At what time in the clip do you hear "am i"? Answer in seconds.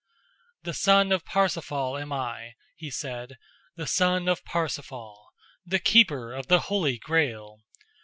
1.95-2.55